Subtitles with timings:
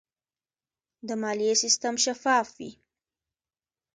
[1.07, 2.71] د مالیې سیستم شفاف وي.